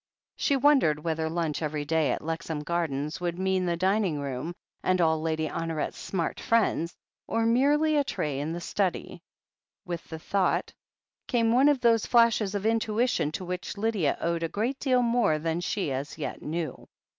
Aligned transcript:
She 0.35 0.55
wondered 0.57 1.03
whether 1.03 1.29
lunch 1.29 1.61
every 1.61 1.85
day 1.85 2.11
at 2.11 2.23
Lexham 2.23 2.61
Gardens 2.63 3.21
would 3.21 3.37
mean 3.37 3.67
the 3.67 3.77
dining 3.77 4.19
room 4.19 4.55
and 4.81 4.99
all 4.99 5.21
Lady 5.21 5.47
Honoret's 5.47 5.99
smart 5.99 6.39
friends, 6.39 6.95
or 7.27 7.45
merely 7.45 7.97
a 7.97 8.03
tray 8.03 8.39
in 8.39 8.51
the 8.51 8.61
study. 8.61 9.21
With 9.85 10.03
the 10.09 10.17
thought 10.17 10.73
came 11.27 11.51
one 11.51 11.69
of 11.69 11.81
those 11.81 12.07
flashes 12.07 12.55
of 12.55 12.65
intuition 12.65 13.31
to 13.33 13.45
which 13.45 13.77
Lydia 13.77 14.17
owed 14.19 14.41
a 14.41 14.49
great 14.49 14.79
deal 14.79 15.03
more 15.03 15.37
than 15.37 15.61
she 15.61 15.91
as 15.91 16.17
yet 16.17 16.41
knew. 16.41 16.87